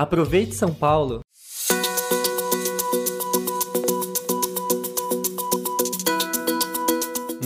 Aproveite 0.00 0.54
São 0.54 0.72
Paulo! 0.72 1.20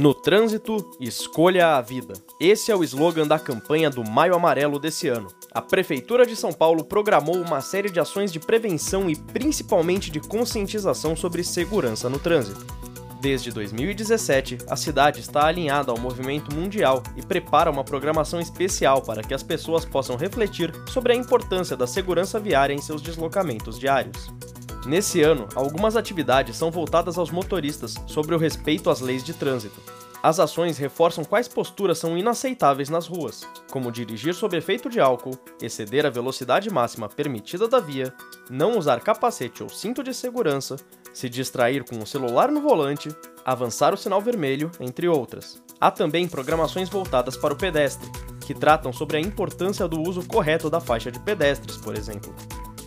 No 0.00 0.14
trânsito, 0.14 0.76
escolha 1.00 1.74
a 1.74 1.80
vida. 1.80 2.14
Esse 2.40 2.70
é 2.70 2.76
o 2.76 2.84
slogan 2.84 3.26
da 3.26 3.40
campanha 3.40 3.90
do 3.90 4.08
Maio 4.08 4.36
Amarelo 4.36 4.78
desse 4.78 5.08
ano. 5.08 5.26
A 5.50 5.60
Prefeitura 5.60 6.24
de 6.24 6.36
São 6.36 6.52
Paulo 6.52 6.84
programou 6.84 7.42
uma 7.42 7.60
série 7.60 7.90
de 7.90 7.98
ações 7.98 8.32
de 8.32 8.38
prevenção 8.38 9.10
e 9.10 9.16
principalmente 9.16 10.08
de 10.08 10.20
conscientização 10.20 11.16
sobre 11.16 11.42
segurança 11.42 12.08
no 12.08 12.20
trânsito. 12.20 12.83
Desde 13.24 13.50
2017, 13.52 14.58
a 14.68 14.76
cidade 14.76 15.20
está 15.20 15.46
alinhada 15.46 15.90
ao 15.90 15.98
movimento 15.98 16.54
mundial 16.54 17.02
e 17.16 17.22
prepara 17.22 17.70
uma 17.70 17.82
programação 17.82 18.38
especial 18.38 19.00
para 19.00 19.22
que 19.22 19.32
as 19.32 19.42
pessoas 19.42 19.82
possam 19.86 20.14
refletir 20.14 20.70
sobre 20.90 21.14
a 21.14 21.16
importância 21.16 21.74
da 21.74 21.86
segurança 21.86 22.38
viária 22.38 22.74
em 22.74 22.82
seus 22.82 23.00
deslocamentos 23.00 23.78
diários. 23.78 24.30
Nesse 24.84 25.22
ano, 25.22 25.48
algumas 25.54 25.96
atividades 25.96 26.54
são 26.54 26.70
voltadas 26.70 27.16
aos 27.16 27.30
motoristas 27.30 27.94
sobre 28.06 28.34
o 28.34 28.38
respeito 28.38 28.90
às 28.90 29.00
leis 29.00 29.24
de 29.24 29.32
trânsito. 29.32 29.80
As 30.24 30.40
ações 30.40 30.78
reforçam 30.78 31.22
quais 31.22 31.46
posturas 31.46 31.98
são 31.98 32.16
inaceitáveis 32.16 32.88
nas 32.88 33.06
ruas, 33.06 33.46
como 33.70 33.92
dirigir 33.92 34.32
sob 34.32 34.56
efeito 34.56 34.88
de 34.88 34.98
álcool, 34.98 35.38
exceder 35.60 36.06
a 36.06 36.08
velocidade 36.08 36.70
máxima 36.70 37.10
permitida 37.10 37.68
da 37.68 37.78
via, 37.78 38.10
não 38.48 38.78
usar 38.78 39.00
capacete 39.00 39.62
ou 39.62 39.68
cinto 39.68 40.02
de 40.02 40.14
segurança, 40.14 40.76
se 41.12 41.28
distrair 41.28 41.84
com 41.84 41.98
o 41.98 42.06
celular 42.06 42.50
no 42.50 42.62
volante, 42.62 43.14
avançar 43.44 43.92
o 43.92 43.98
sinal 43.98 44.22
vermelho, 44.22 44.70
entre 44.80 45.06
outras. 45.06 45.62
Há 45.78 45.90
também 45.90 46.26
programações 46.26 46.88
voltadas 46.88 47.36
para 47.36 47.52
o 47.52 47.58
pedestre, 47.58 48.10
que 48.46 48.54
tratam 48.54 48.94
sobre 48.94 49.18
a 49.18 49.20
importância 49.20 49.86
do 49.86 50.00
uso 50.00 50.26
correto 50.26 50.70
da 50.70 50.80
faixa 50.80 51.12
de 51.12 51.20
pedestres, 51.20 51.76
por 51.76 51.94
exemplo. 51.94 52.34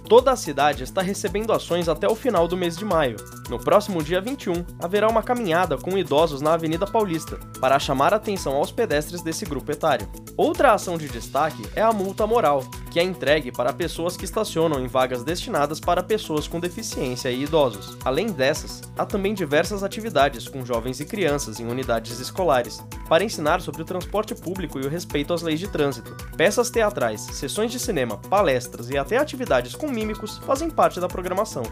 Toda 0.08 0.32
a 0.32 0.38
cidade 0.38 0.84
está 0.84 1.02
recebendo 1.02 1.52
ações 1.52 1.90
até 1.90 2.08
o 2.08 2.16
final 2.16 2.48
do 2.48 2.56
mês 2.56 2.78
de 2.78 2.86
maio. 2.86 3.18
No 3.50 3.60
próximo 3.60 4.02
dia 4.02 4.22
21, 4.22 4.54
haverá 4.82 5.06
uma 5.10 5.22
caminhada 5.22 5.78
com 5.78 5.98
idosos 5.98 6.40
na 6.40 6.54
Avenida 6.54 6.88
Paulista, 6.88 7.38
para 7.60 7.78
chamar 7.78 8.14
atenção 8.14 8.56
aos 8.56 8.72
pedestres 8.72 9.22
desse 9.22 9.44
grupo 9.44 9.70
etário. 9.70 10.08
Outra 10.38 10.74
ação 10.74 10.98
de 10.98 11.10
destaque 11.10 11.62
é 11.76 11.82
a 11.82 11.92
multa 11.92 12.26
moral, 12.26 12.64
que 12.92 13.00
é 13.00 13.04
entregue 13.04 13.52
para 13.52 13.74
pessoas 13.74 14.18
que 14.18 14.26
estacionam 14.26 14.80
em 14.80 14.88
vagas 14.88 15.24
destinadas 15.24 15.80
para 15.80 16.04
pessoas 16.04 16.48
com 16.48 16.60
deficiência 16.60 17.30
e 17.30 17.44
idosos. 17.44 17.98
Além 18.04 18.28
dessas, 18.28 18.82
há 18.98 19.06
também 19.06 19.34
diversas 19.34 19.84
atividades 19.84 20.48
com 20.48 20.66
jovens 20.66 21.00
e 21.00 21.06
crianças 21.06 21.60
em 21.60 21.68
unidades 21.68 22.20
escolares, 22.20 22.84
para 23.08 23.24
ensinar 23.24 23.62
sobre 23.62 23.82
o 23.82 23.86
transporte 23.86 24.34
público 24.34 24.80
e 24.80 24.86
o 24.86 24.90
respeito 24.90 25.34
às 25.34 25.42
leis 25.42 25.60
de 25.60 25.68
trânsito. 25.68 26.16
Peças 26.36 26.70
teatrais, 26.70 27.22
sessões 27.22 27.72
de 27.72 27.80
cinema, 27.80 28.18
palestras 28.30 28.90
e 28.90 28.98
até 28.98 29.18
atividades 29.18 29.76
com 29.76 29.88
mímicos 29.90 30.38
fazem 30.40 30.70
parte 30.70 31.00
da 31.00 31.08
programação. 31.08 31.64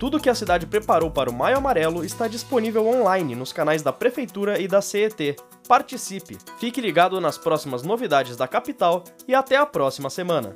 Tudo 0.00 0.18
que 0.18 0.30
a 0.30 0.34
cidade 0.34 0.66
preparou 0.66 1.10
para 1.10 1.28
o 1.28 1.32
Maio 1.32 1.58
Amarelo 1.58 2.02
está 2.02 2.26
disponível 2.26 2.86
online 2.86 3.34
nos 3.34 3.52
canais 3.52 3.82
da 3.82 3.92
Prefeitura 3.92 4.58
e 4.58 4.66
da 4.66 4.80
CET. 4.80 5.36
Participe, 5.68 6.38
fique 6.58 6.80
ligado 6.80 7.20
nas 7.20 7.36
próximas 7.36 7.82
novidades 7.82 8.34
da 8.34 8.48
capital 8.48 9.04
e 9.28 9.34
até 9.34 9.58
a 9.58 9.66
próxima 9.66 10.08
semana. 10.08 10.54